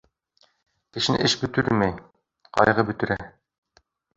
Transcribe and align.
Кешене 0.95 1.27
эш 1.29 1.35
бөтөрмәй, 1.43 1.93
ҡайғы 2.59 2.87
бөтөрә. 2.91 3.23